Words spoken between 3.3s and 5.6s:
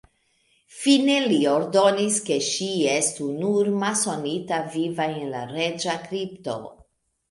"nur" masonita viva en la